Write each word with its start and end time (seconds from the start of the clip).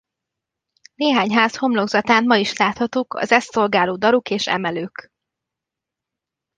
Néhány 0.95 1.31
ház 1.31 1.57
homlokzatán 1.57 2.25
ma 2.25 2.35
is 2.35 2.57
láthatók 2.57 3.13
az 3.13 3.31
ezt 3.31 3.49
szolgáló 3.51 3.95
daruk 3.95 4.29
és 4.29 4.47
emelők. 4.47 5.09